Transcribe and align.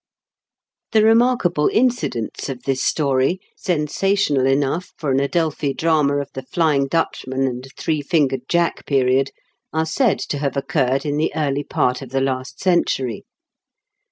The 0.93 1.03
remarkable 1.03 1.67
incidents 1.71 2.49
of 2.49 2.63
this 2.63 2.81
story, 2.81 3.39
sensational 3.55 4.47
enough 4.47 4.93
for 4.97 5.11
an 5.11 5.19
Adelphi 5.19 5.75
drama 5.75 6.17
of 6.17 6.31
the 6.33 6.41
"Flying 6.41 6.87
Dutchman" 6.87 7.43
and 7.43 7.67
*' 7.75 7.77
Three 7.77 8.01
fingered 8.01 8.49
Jack" 8.49 8.87
period, 8.87 9.29
are 9.71 9.85
said 9.85 10.17
to 10.29 10.39
have 10.39 10.57
occurred 10.57 11.05
in 11.05 11.17
the 11.17 11.31
early 11.35 11.63
part 11.63 12.01
of 12.01 12.09
the 12.09 12.19
last 12.21 12.59
century. 12.59 13.25